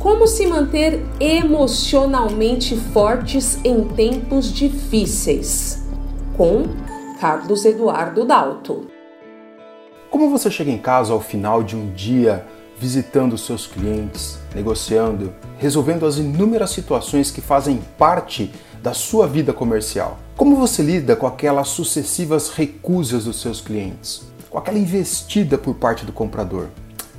Como 0.00 0.26
se 0.26 0.46
manter 0.46 1.04
emocionalmente 1.20 2.74
fortes 2.74 3.62
em 3.62 3.84
tempos 3.84 4.50
difíceis? 4.50 5.82
Com 6.38 6.62
Carlos 7.20 7.66
Eduardo 7.66 8.24
Dalto. 8.24 8.86
Como 10.10 10.30
você 10.30 10.50
chega 10.50 10.70
em 10.70 10.78
casa 10.78 11.12
ao 11.12 11.20
final 11.20 11.62
de 11.62 11.76
um 11.76 11.92
dia 11.92 12.46
visitando 12.78 13.36
seus 13.36 13.66
clientes, 13.66 14.38
negociando, 14.54 15.34
resolvendo 15.58 16.06
as 16.06 16.16
inúmeras 16.16 16.70
situações 16.70 17.30
que 17.30 17.42
fazem 17.42 17.78
parte 17.98 18.50
da 18.82 18.94
sua 18.94 19.26
vida 19.26 19.52
comercial? 19.52 20.16
Como 20.34 20.56
você 20.56 20.82
lida 20.82 21.14
com 21.14 21.26
aquelas 21.26 21.68
sucessivas 21.68 22.48
recusas 22.48 23.26
dos 23.26 23.38
seus 23.38 23.60
clientes? 23.60 24.22
Com 24.48 24.56
aquela 24.56 24.78
investida 24.78 25.58
por 25.58 25.74
parte 25.74 26.06
do 26.06 26.12
comprador? 26.12 26.68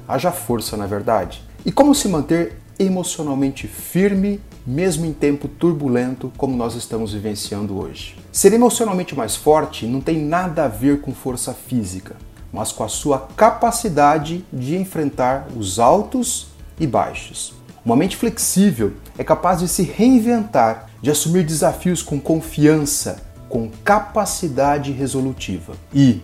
Haja 0.08 0.32
força, 0.32 0.76
na 0.76 0.88
verdade. 0.88 1.44
E 1.64 1.72
como 1.72 1.94
se 1.94 2.08
manter 2.08 2.61
emocionalmente 2.80 3.68
firme, 3.68 4.40
mesmo 4.66 5.06
em 5.06 5.14
tempo 5.14 5.48
turbulento 5.48 6.32
como 6.38 6.56
nós 6.56 6.76
estamos 6.76 7.14
vivenciando 7.14 7.80
hoje? 7.80 8.16
Ser 8.32 8.54
emocionalmente 8.54 9.16
mais 9.16 9.36
forte 9.36 9.86
não 9.86 10.02
tem 10.02 10.20
nada 10.20 10.66
a 10.66 10.68
ver 10.68 11.02
com 11.02 11.14
força 11.14 11.54
física, 11.54 12.16
mas 12.52 12.72
com 12.72 12.84
a 12.84 12.88
sua 12.88 13.28
capacidade 13.36 14.46
de 14.52 14.76
enfrentar 14.76 15.48
os 15.56 15.80
altos 15.80 16.48
e 16.80 16.86
baixos. 16.86 17.54
Uma 17.84 17.96
mente 17.96 18.16
flexível 18.16 18.94
é 19.18 19.24
capaz 19.24 19.60
de 19.60 19.68
se 19.68 19.84
reinventar, 19.84 20.90
de 21.02 21.10
assumir 21.10 21.44
desafios 21.44 22.04
com 22.04 22.20
confiança, 22.20 23.22
com 23.50 23.70
capacidade 23.84 24.92
resolutiva. 24.92 25.74
E, 25.94 26.22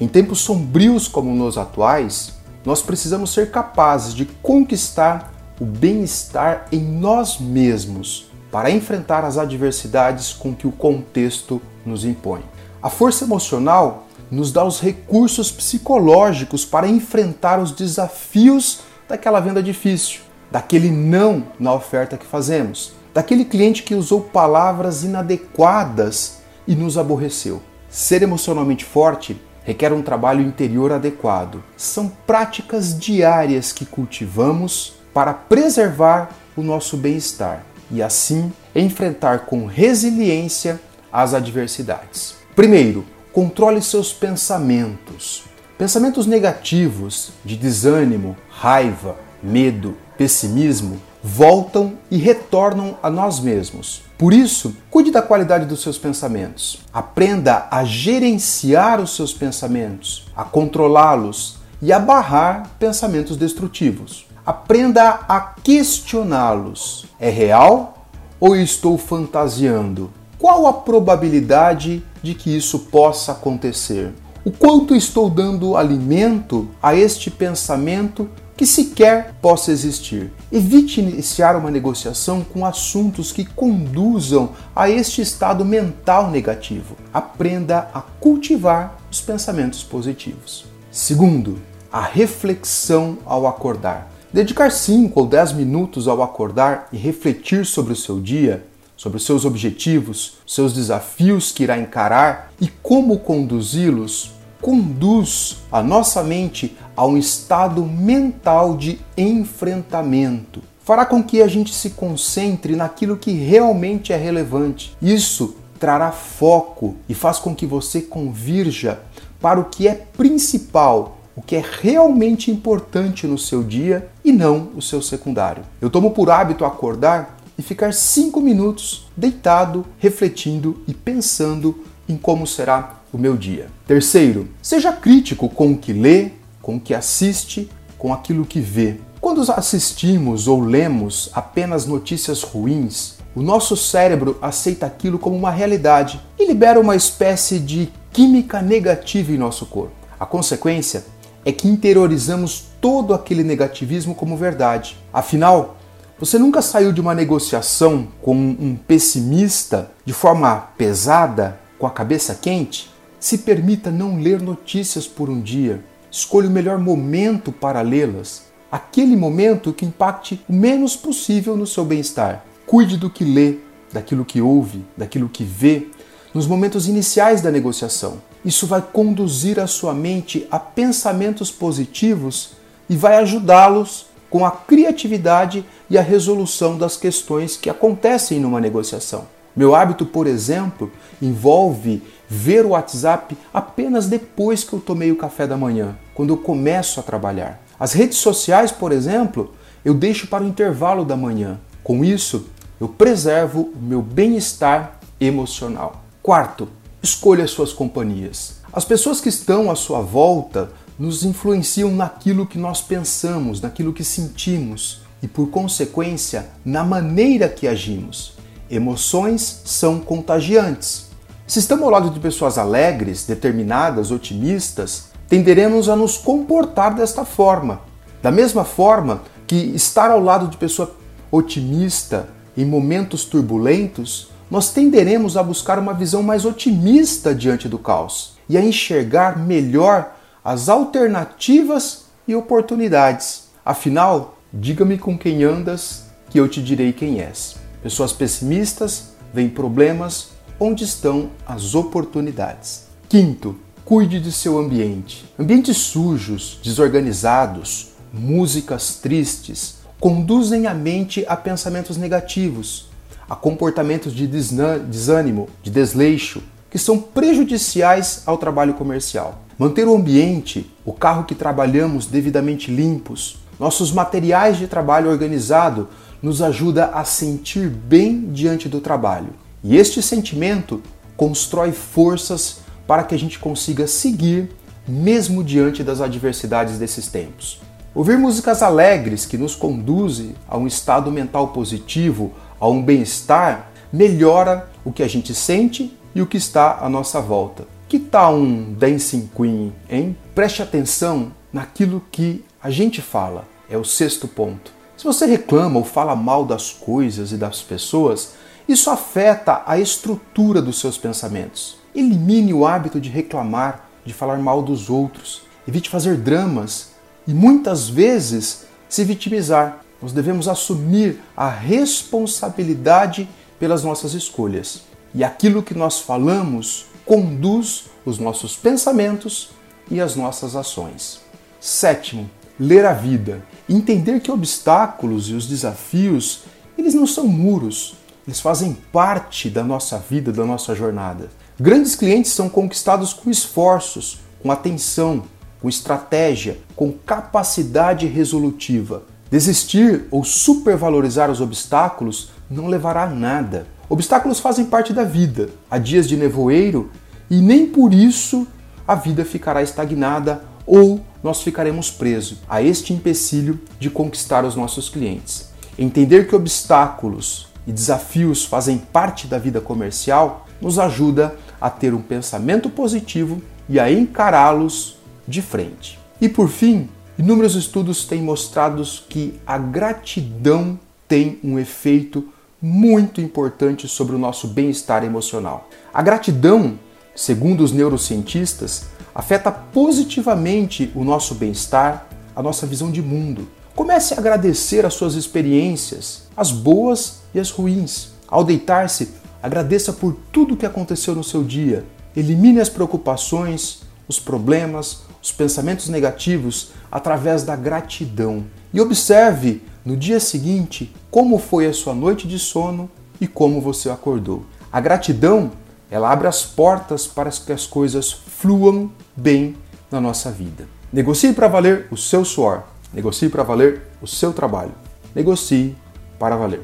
em 0.00 0.08
tempos 0.08 0.40
sombrios 0.40 1.08
como 1.08 1.34
nos 1.34 1.56
atuais, 1.56 2.34
nós 2.64 2.82
precisamos 2.82 3.32
ser 3.32 3.52
capazes 3.52 4.12
de 4.12 4.24
conquistar 4.42 5.32
o 5.60 5.64
bem-estar 5.64 6.66
em 6.70 6.80
nós 6.80 7.38
mesmos 7.38 8.30
para 8.50 8.70
enfrentar 8.70 9.24
as 9.24 9.38
adversidades 9.38 10.32
com 10.32 10.54
que 10.54 10.66
o 10.66 10.72
contexto 10.72 11.60
nos 11.84 12.04
impõe. 12.04 12.42
A 12.82 12.90
força 12.90 13.24
emocional 13.24 14.06
nos 14.30 14.52
dá 14.52 14.64
os 14.64 14.80
recursos 14.80 15.50
psicológicos 15.50 16.64
para 16.64 16.88
enfrentar 16.88 17.60
os 17.60 17.72
desafios 17.72 18.80
daquela 19.08 19.40
venda 19.40 19.62
difícil, 19.62 20.20
daquele 20.50 20.90
não 20.90 21.44
na 21.58 21.72
oferta 21.72 22.16
que 22.16 22.26
fazemos, 22.26 22.92
daquele 23.14 23.44
cliente 23.44 23.82
que 23.82 23.94
usou 23.94 24.20
palavras 24.20 25.04
inadequadas 25.04 26.38
e 26.66 26.74
nos 26.74 26.98
aborreceu. 26.98 27.62
Ser 27.88 28.22
emocionalmente 28.22 28.84
forte 28.84 29.40
requer 29.64 29.92
um 29.92 30.02
trabalho 30.02 30.42
interior 30.42 30.92
adequado. 30.92 31.62
São 31.76 32.08
práticas 32.08 32.96
diárias 32.98 33.72
que 33.72 33.84
cultivamos 33.84 34.94
para 35.16 35.32
preservar 35.32 36.28
o 36.54 36.62
nosso 36.62 36.94
bem-estar 36.94 37.64
e 37.90 38.02
assim 38.02 38.52
enfrentar 38.74 39.46
com 39.46 39.64
resiliência 39.64 40.78
as 41.10 41.32
adversidades. 41.32 42.34
Primeiro, 42.54 43.02
controle 43.32 43.80
seus 43.80 44.12
pensamentos. 44.12 45.44
Pensamentos 45.78 46.26
negativos 46.26 47.30
de 47.42 47.56
desânimo, 47.56 48.36
raiva, 48.50 49.16
medo, 49.42 49.96
pessimismo 50.18 51.00
voltam 51.24 51.94
e 52.10 52.18
retornam 52.18 52.98
a 53.02 53.08
nós 53.08 53.40
mesmos. 53.40 54.02
Por 54.18 54.34
isso, 54.34 54.76
cuide 54.90 55.10
da 55.10 55.22
qualidade 55.22 55.64
dos 55.64 55.80
seus 55.80 55.96
pensamentos. 55.96 56.80
Aprenda 56.92 57.68
a 57.70 57.84
gerenciar 57.84 59.00
os 59.00 59.16
seus 59.16 59.32
pensamentos, 59.32 60.26
a 60.36 60.44
controlá-los 60.44 61.56
e 61.80 61.90
a 61.90 61.98
barrar 61.98 62.68
pensamentos 62.78 63.38
destrutivos. 63.38 64.25
Aprenda 64.46 65.24
a 65.28 65.40
questioná-los. 65.40 67.06
É 67.18 67.28
real 67.28 68.06
ou 68.38 68.54
estou 68.54 68.96
fantasiando? 68.96 70.12
Qual 70.38 70.68
a 70.68 70.72
probabilidade 70.72 72.04
de 72.22 72.32
que 72.32 72.56
isso 72.56 72.78
possa 72.78 73.32
acontecer? 73.32 74.14
O 74.44 74.52
quanto 74.52 74.94
estou 74.94 75.28
dando 75.28 75.76
alimento 75.76 76.68
a 76.80 76.94
este 76.94 77.28
pensamento 77.28 78.30
que 78.56 78.64
sequer 78.64 79.34
possa 79.42 79.72
existir. 79.72 80.32
Evite 80.52 81.00
iniciar 81.00 81.56
uma 81.56 81.70
negociação 81.70 82.44
com 82.44 82.64
assuntos 82.64 83.32
que 83.32 83.44
conduzam 83.44 84.50
a 84.76 84.88
este 84.88 85.20
estado 85.20 85.64
mental 85.64 86.30
negativo. 86.30 86.96
Aprenda 87.12 87.90
a 87.92 88.00
cultivar 88.00 88.96
os 89.10 89.20
pensamentos 89.20 89.82
positivos. 89.82 90.66
Segundo, 90.88 91.58
a 91.92 92.00
reflexão 92.00 93.18
ao 93.26 93.48
acordar. 93.48 94.15
Dedicar 94.32 94.70
5 94.70 95.18
ou 95.20 95.26
10 95.26 95.52
minutos 95.52 96.08
ao 96.08 96.22
acordar 96.22 96.88
e 96.92 96.96
refletir 96.96 97.64
sobre 97.64 97.92
o 97.92 97.96
seu 97.96 98.20
dia, 98.20 98.66
sobre 98.96 99.18
os 99.18 99.24
seus 99.24 99.44
objetivos, 99.44 100.38
seus 100.46 100.72
desafios 100.72 101.52
que 101.52 101.62
irá 101.62 101.78
encarar 101.78 102.52
e 102.60 102.68
como 102.82 103.18
conduzi-los 103.20 104.32
conduz 104.60 105.58
a 105.70 105.82
nossa 105.82 106.24
mente 106.24 106.76
a 106.96 107.06
um 107.06 107.16
estado 107.16 107.84
mental 107.84 108.76
de 108.76 108.98
enfrentamento. 109.16 110.60
Fará 110.82 111.06
com 111.06 111.22
que 111.22 111.40
a 111.40 111.46
gente 111.46 111.72
se 111.72 111.90
concentre 111.90 112.74
naquilo 112.74 113.16
que 113.16 113.32
realmente 113.32 114.12
é 114.12 114.16
relevante. 114.16 114.96
Isso 115.00 115.56
trará 115.78 116.10
foco 116.10 116.96
e 117.08 117.14
faz 117.14 117.38
com 117.38 117.54
que 117.54 117.66
você 117.66 118.00
convirja 118.00 119.00
para 119.40 119.60
o 119.60 119.66
que 119.66 119.86
é 119.86 119.94
principal, 119.94 121.18
o 121.36 121.42
que 121.42 121.54
é 121.54 121.64
realmente 121.82 122.50
importante 122.50 123.26
no 123.26 123.36
seu 123.36 123.62
dia 123.62 124.08
e 124.26 124.32
não 124.32 124.70
o 124.74 124.82
seu 124.82 125.00
secundário. 125.00 125.62
Eu 125.80 125.88
tomo 125.88 126.10
por 126.10 126.28
hábito 126.28 126.64
acordar 126.64 127.38
e 127.56 127.62
ficar 127.62 127.94
cinco 127.94 128.40
minutos 128.40 129.06
deitado, 129.16 129.86
refletindo 129.98 130.82
e 130.88 130.92
pensando 130.92 131.84
em 132.08 132.16
como 132.16 132.44
será 132.44 132.96
o 133.12 133.16
meu 133.16 133.36
dia. 133.36 133.68
Terceiro, 133.86 134.48
seja 134.60 134.92
crítico 134.92 135.48
com 135.48 135.72
o 135.72 135.78
que 135.78 135.92
lê, 135.92 136.32
com 136.60 136.74
o 136.74 136.80
que 136.80 136.92
assiste, 136.92 137.70
com 137.96 138.12
aquilo 138.12 138.44
que 138.44 138.58
vê. 138.58 138.96
Quando 139.20 139.40
assistimos 139.52 140.48
ou 140.48 140.60
lemos 140.60 141.30
apenas 141.32 141.86
notícias 141.86 142.42
ruins, 142.42 143.14
o 143.34 143.42
nosso 143.42 143.76
cérebro 143.76 144.38
aceita 144.42 144.86
aquilo 144.86 145.20
como 145.20 145.36
uma 145.36 145.50
realidade 145.52 146.20
e 146.36 146.46
libera 146.46 146.80
uma 146.80 146.96
espécie 146.96 147.60
de 147.60 147.92
química 148.12 148.60
negativa 148.60 149.30
em 149.30 149.38
nosso 149.38 149.66
corpo. 149.66 149.94
A 150.18 150.26
consequência 150.26 151.04
é 151.46 151.52
que 151.52 151.68
interiorizamos 151.68 152.64
todo 152.80 153.14
aquele 153.14 153.44
negativismo 153.44 154.16
como 154.16 154.36
verdade. 154.36 154.98
Afinal, 155.12 155.76
você 156.18 156.40
nunca 156.40 156.60
saiu 156.60 156.92
de 156.92 157.00
uma 157.00 157.14
negociação 157.14 158.08
com 158.20 158.34
um 158.34 158.74
pessimista 158.74 159.92
de 160.04 160.12
forma 160.12 160.56
pesada, 160.76 161.60
com 161.78 161.86
a 161.86 161.90
cabeça 161.90 162.34
quente? 162.34 162.90
Se 163.20 163.38
permita 163.38 163.92
não 163.92 164.20
ler 164.20 164.42
notícias 164.42 165.06
por 165.06 165.30
um 165.30 165.40
dia. 165.40 165.84
Escolha 166.10 166.48
o 166.48 166.52
melhor 166.52 166.78
momento 166.78 167.52
para 167.52 167.80
lê-las. 167.80 168.46
Aquele 168.68 169.14
momento 169.14 169.72
que 169.72 169.86
impacte 169.86 170.44
o 170.48 170.52
menos 170.52 170.96
possível 170.96 171.56
no 171.56 171.66
seu 171.66 171.84
bem-estar. 171.84 172.44
Cuide 172.66 172.96
do 172.96 173.08
que 173.08 173.24
lê, 173.24 173.58
daquilo 173.92 174.24
que 174.24 174.40
ouve, 174.40 174.84
daquilo 174.96 175.28
que 175.28 175.44
vê 175.44 175.86
nos 176.34 176.48
momentos 176.48 176.88
iniciais 176.88 177.40
da 177.40 177.52
negociação. 177.52 178.18
Isso 178.46 178.64
vai 178.64 178.80
conduzir 178.80 179.58
a 179.58 179.66
sua 179.66 179.92
mente 179.92 180.46
a 180.52 180.60
pensamentos 180.60 181.50
positivos 181.50 182.50
e 182.88 182.94
vai 182.94 183.16
ajudá-los 183.16 184.06
com 184.30 184.46
a 184.46 184.52
criatividade 184.52 185.64
e 185.90 185.98
a 185.98 186.02
resolução 186.02 186.78
das 186.78 186.96
questões 186.96 187.56
que 187.56 187.68
acontecem 187.68 188.38
numa 188.38 188.60
negociação. 188.60 189.24
Meu 189.56 189.74
hábito, 189.74 190.06
por 190.06 190.28
exemplo, 190.28 190.92
envolve 191.20 192.00
ver 192.28 192.64
o 192.64 192.68
WhatsApp 192.68 193.36
apenas 193.52 194.06
depois 194.06 194.62
que 194.62 194.74
eu 194.74 194.78
tomei 194.78 195.10
o 195.10 195.16
café 195.16 195.44
da 195.44 195.56
manhã, 195.56 195.96
quando 196.14 196.30
eu 196.30 196.36
começo 196.36 197.00
a 197.00 197.02
trabalhar. 197.02 197.60
As 197.80 197.94
redes 197.94 198.18
sociais, 198.18 198.70
por 198.70 198.92
exemplo, 198.92 199.54
eu 199.84 199.92
deixo 199.92 200.28
para 200.28 200.44
o 200.44 200.46
intervalo 200.46 201.04
da 201.04 201.16
manhã. 201.16 201.58
Com 201.82 202.04
isso, 202.04 202.46
eu 202.80 202.86
preservo 202.86 203.72
o 203.74 203.82
meu 203.82 204.02
bem-estar 204.02 205.00
emocional. 205.18 206.04
Quarto, 206.22 206.68
escolha 207.06 207.46
suas 207.46 207.72
companhias. 207.72 208.56
As 208.72 208.84
pessoas 208.84 209.20
que 209.20 209.28
estão 209.28 209.70
à 209.70 209.76
sua 209.76 210.00
volta 210.00 210.70
nos 210.98 211.24
influenciam 211.24 211.90
naquilo 211.90 212.46
que 212.46 212.58
nós 212.58 212.82
pensamos, 212.82 213.60
naquilo 213.60 213.92
que 213.92 214.02
sentimos 214.02 215.02
e, 215.22 215.28
por 215.28 215.48
consequência, 215.48 216.48
na 216.64 216.82
maneira 216.82 217.48
que 217.48 217.68
agimos. 217.68 218.34
Emoções 218.68 219.62
são 219.64 220.00
contagiantes. 220.00 221.06
Se 221.46 221.60
estamos 221.60 221.84
ao 221.84 221.90
lado 221.90 222.10
de 222.10 222.18
pessoas 222.18 222.58
alegres, 222.58 223.24
determinadas, 223.24 224.10
otimistas, 224.10 225.10
tenderemos 225.28 225.88
a 225.88 225.94
nos 225.94 226.18
comportar 226.18 226.94
desta 226.96 227.24
forma. 227.24 227.82
Da 228.20 228.32
mesma 228.32 228.64
forma 228.64 229.22
que 229.46 229.56
estar 229.76 230.10
ao 230.10 230.20
lado 230.20 230.48
de 230.48 230.56
pessoa 230.56 230.96
otimista 231.30 232.28
em 232.56 232.64
momentos 232.64 233.24
turbulentos, 233.24 234.28
nós 234.50 234.72
tenderemos 234.72 235.36
a 235.36 235.42
buscar 235.42 235.78
uma 235.78 235.94
visão 235.94 236.22
mais 236.22 236.44
otimista 236.44 237.34
diante 237.34 237.68
do 237.68 237.78
caos 237.78 238.34
e 238.48 238.56
a 238.56 238.64
enxergar 238.64 239.38
melhor 239.38 240.14
as 240.44 240.68
alternativas 240.68 242.06
e 242.28 242.34
oportunidades. 242.34 243.46
Afinal, 243.64 244.36
Diga-me 244.58 244.96
com 244.96 245.18
quem 245.18 245.44
andas, 245.44 246.04
que 246.30 246.40
eu 246.40 246.48
te 246.48 246.62
direi 246.62 246.90
quem 246.90 247.20
és. 247.20 247.56
Pessoas 247.82 248.10
pessimistas 248.12 249.12
veem 249.34 249.50
problemas 249.50 250.30
onde 250.58 250.82
estão 250.82 251.30
as 251.46 251.74
oportunidades. 251.74 252.86
Quinto, 253.06 253.56
cuide 253.84 254.18
de 254.18 254.32
seu 254.32 254.58
ambiente. 254.58 255.30
Ambientes 255.38 255.76
sujos, 255.76 256.58
desorganizados, 256.62 257.88
músicas 258.10 258.96
tristes 258.96 259.76
conduzem 260.00 260.66
a 260.66 260.72
mente 260.72 261.24
a 261.28 261.36
pensamentos 261.36 261.98
negativos, 261.98 262.88
a 263.28 263.34
comportamentos 263.34 264.12
de 264.12 264.26
desânimo, 264.26 265.48
de 265.62 265.70
desleixo, 265.70 266.42
que 266.70 266.78
são 266.78 266.98
prejudiciais 266.98 268.22
ao 268.26 268.38
trabalho 268.38 268.74
comercial. 268.74 269.42
Manter 269.58 269.88
o 269.88 269.96
ambiente, 269.96 270.70
o 270.84 270.92
carro 270.92 271.24
que 271.24 271.34
trabalhamos 271.34 272.06
devidamente 272.06 272.70
limpos, 272.70 273.38
nossos 273.58 273.90
materiais 273.90 274.58
de 274.58 274.66
trabalho 274.66 275.10
organizado 275.10 275.88
nos 276.22 276.42
ajuda 276.42 276.86
a 276.86 277.04
sentir 277.04 277.68
bem 277.68 278.30
diante 278.32 278.68
do 278.68 278.80
trabalho. 278.80 279.30
E 279.64 279.76
este 279.76 280.02
sentimento 280.02 280.82
constrói 281.16 281.72
forças 281.72 282.58
para 282.86 283.02
que 283.02 283.14
a 283.14 283.18
gente 283.18 283.38
consiga 283.38 283.86
seguir 283.86 284.50
mesmo 284.86 285.42
diante 285.42 285.82
das 285.82 286.00
adversidades 286.00 286.78
desses 286.78 287.08
tempos. 287.08 287.60
Ouvir 287.94 288.18
músicas 288.18 288.62
alegres 288.62 289.24
que 289.24 289.38
nos 289.38 289.56
conduzem 289.56 290.34
a 290.46 290.58
um 290.58 290.66
estado 290.66 291.10
mental 291.10 291.48
positivo, 291.48 292.32
a 292.60 292.68
um 292.68 292.82
bem-estar, 292.82 293.70
melhora 293.92 294.68
o 294.84 294.92
que 294.92 295.02
a 295.02 295.08
gente 295.08 295.34
sente 295.34 295.96
e 296.14 296.22
o 296.22 296.26
que 296.26 296.36
está 296.36 296.78
à 296.80 296.88
nossa 296.88 297.20
volta. 297.20 297.66
Que 297.88 297.98
tal 297.98 298.34
um 298.34 298.72
Dancing 298.72 299.30
Queen, 299.36 299.72
hein? 299.88 300.16
Preste 300.34 300.62
atenção 300.62 301.32
naquilo 301.52 302.02
que 302.10 302.44
a 302.62 302.70
gente 302.70 303.00
fala. 303.00 303.44
É 303.70 303.76
o 303.76 303.84
sexto 303.84 304.26
ponto. 304.26 304.72
Se 304.96 305.04
você 305.04 305.26
reclama 305.26 305.78
ou 305.78 305.84
fala 305.84 306.16
mal 306.16 306.44
das 306.44 306.72
coisas 306.72 307.32
e 307.32 307.36
das 307.36 307.62
pessoas, 307.62 308.34
isso 308.68 308.90
afeta 308.90 309.62
a 309.66 309.78
estrutura 309.78 310.60
dos 310.60 310.80
seus 310.80 310.98
pensamentos. 310.98 311.78
Elimine 311.94 312.52
o 312.52 312.66
hábito 312.66 313.00
de 313.00 313.08
reclamar, 313.08 313.88
de 314.04 314.12
falar 314.12 314.38
mal 314.38 314.62
dos 314.62 314.90
outros. 314.90 315.42
Evite 315.68 315.88
fazer 315.88 316.16
dramas 316.16 316.90
e 317.26 317.32
muitas 317.32 317.88
vezes 317.88 318.66
se 318.88 319.04
vitimizar. 319.04 319.80
Nós 320.00 320.12
devemos 320.12 320.48
assumir 320.48 321.20
a 321.36 321.48
responsabilidade 321.48 323.28
pelas 323.58 323.82
nossas 323.82 324.14
escolhas. 324.14 324.82
E 325.14 325.24
aquilo 325.24 325.62
que 325.62 325.74
nós 325.74 326.00
falamos 326.00 326.86
conduz 327.04 327.84
os 328.04 328.18
nossos 328.18 328.56
pensamentos 328.56 329.50
e 329.90 330.00
as 330.00 330.16
nossas 330.16 330.54
ações. 330.54 331.20
Sétimo, 331.60 332.28
ler 332.58 332.84
a 332.84 332.92
vida. 332.92 333.44
Entender 333.68 334.20
que 334.20 334.30
obstáculos 334.30 335.28
e 335.28 335.34
os 335.34 335.46
desafios, 335.46 336.42
eles 336.76 336.94
não 336.94 337.06
são 337.06 337.26
muros, 337.26 337.94
eles 338.26 338.40
fazem 338.40 338.74
parte 338.92 339.48
da 339.48 339.62
nossa 339.62 339.98
vida, 339.98 340.32
da 340.32 340.44
nossa 340.44 340.74
jornada. 340.74 341.30
Grandes 341.58 341.94
clientes 341.94 342.32
são 342.32 342.48
conquistados 342.48 343.12
com 343.12 343.30
esforços, 343.30 344.18
com 344.42 344.50
atenção, 344.50 345.24
com 345.60 345.68
estratégia, 345.68 346.58
com 346.74 346.92
capacidade 346.92 348.06
resolutiva. 348.06 349.04
Desistir 349.30 350.06
ou 350.10 350.24
supervalorizar 350.24 351.30
os 351.30 351.40
obstáculos 351.40 352.30
não 352.48 352.68
levará 352.68 353.04
a 353.04 353.10
nada. 353.10 353.66
Obstáculos 353.88 354.38
fazem 354.38 354.66
parte 354.66 354.92
da 354.92 355.04
vida. 355.04 355.50
Há 355.70 355.78
dias 355.78 356.08
de 356.08 356.16
nevoeiro 356.16 356.90
e 357.28 357.40
nem 357.40 357.66
por 357.66 357.92
isso 357.92 358.46
a 358.86 358.94
vida 358.94 359.24
ficará 359.24 359.62
estagnada 359.62 360.44
ou 360.64 361.00
nós 361.22 361.42
ficaremos 361.42 361.90
presos 361.90 362.38
a 362.48 362.62
este 362.62 362.92
empecilho 362.92 363.58
de 363.78 363.90
conquistar 363.90 364.44
os 364.44 364.54
nossos 364.54 364.88
clientes. 364.88 365.50
Entender 365.78 366.28
que 366.28 366.34
obstáculos 366.34 367.48
e 367.66 367.72
desafios 367.72 368.44
fazem 368.44 368.78
parte 368.78 369.26
da 369.26 369.38
vida 369.38 369.60
comercial 369.60 370.46
nos 370.60 370.78
ajuda 370.78 371.34
a 371.60 371.68
ter 371.68 371.92
um 371.92 372.00
pensamento 372.00 372.70
positivo 372.70 373.42
e 373.68 373.78
a 373.80 373.90
encará-los 373.90 374.96
de 375.26 375.42
frente. 375.42 375.98
E 376.20 376.28
por 376.28 376.48
fim, 376.48 376.88
inúmeros 377.18 377.54
estudos 377.54 378.04
têm 378.04 378.22
mostrado 378.22 378.82
que 379.08 379.34
a 379.46 379.58
gratidão 379.58 380.78
tem 381.08 381.38
um 381.42 381.58
efeito 381.58 382.28
muito 382.60 383.20
importante 383.20 383.86
sobre 383.86 384.14
o 384.14 384.18
nosso 384.18 384.48
bem-estar 384.48 385.04
emocional. 385.04 385.68
A 385.92 386.02
gratidão, 386.02 386.78
segundo 387.14 387.62
os 387.62 387.72
neurocientistas, 387.72 388.86
afeta 389.14 389.50
positivamente 389.50 390.90
o 390.94 391.04
nosso 391.04 391.34
bem-estar, 391.34 392.06
a 392.34 392.42
nossa 392.42 392.66
visão 392.66 392.90
de 392.90 393.00
mundo. 393.00 393.48
Comece 393.74 394.14
a 394.14 394.18
agradecer 394.18 394.84
as 394.84 394.94
suas 394.94 395.14
experiências, 395.14 396.24
as 396.36 396.50
boas 396.50 397.20
e 397.34 397.40
as 397.40 397.50
ruins. 397.50 398.08
Ao 398.26 398.42
deitar-se, 398.42 399.10
agradeça 399.42 399.92
por 399.92 400.16
tudo 400.32 400.56
que 400.56 400.66
aconteceu 400.66 401.14
no 401.14 401.22
seu 401.22 401.44
dia. 401.44 401.84
Elimine 402.16 402.60
as 402.60 402.68
preocupações, 402.68 403.82
os 404.08 404.18
problemas, 404.18 405.02
os 405.26 405.32
pensamentos 405.32 405.88
negativos 405.88 406.70
através 406.90 407.42
da 407.42 407.56
gratidão. 407.56 408.44
E 408.72 408.80
observe 408.80 409.60
no 409.84 409.96
dia 409.96 410.20
seguinte 410.20 410.94
como 411.10 411.36
foi 411.36 411.66
a 411.66 411.72
sua 411.72 411.92
noite 411.94 412.28
de 412.28 412.38
sono 412.38 412.88
e 413.20 413.26
como 413.26 413.60
você 413.60 413.90
acordou. 413.90 414.44
A 414.72 414.80
gratidão, 414.80 415.50
ela 415.90 416.12
abre 416.12 416.28
as 416.28 416.44
portas 416.44 417.08
para 417.08 417.30
que 417.30 417.52
as 417.52 417.66
coisas 417.66 418.12
fluam 418.12 418.88
bem 419.16 419.56
na 419.90 420.00
nossa 420.00 420.30
vida. 420.30 420.68
Negocie 420.92 421.32
para 421.32 421.48
valer 421.48 421.88
o 421.90 421.96
seu 421.96 422.24
suor. 422.24 422.62
Negocie 422.94 423.28
para 423.28 423.42
valer 423.42 423.82
o 424.00 424.06
seu 424.06 424.32
trabalho. 424.32 424.74
Negocie 425.12 425.74
para 426.20 426.36
valer. 426.36 426.62